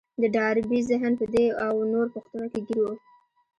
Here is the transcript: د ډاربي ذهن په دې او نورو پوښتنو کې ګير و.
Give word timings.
د 0.21 0.23
ډاربي 0.35 0.79
ذهن 0.89 1.13
په 1.19 1.25
دې 1.33 1.45
او 1.65 1.73
نورو 1.91 2.11
پوښتنو 2.15 2.45
کې 2.51 2.59
ګير 2.67 2.79
و. 2.85 2.93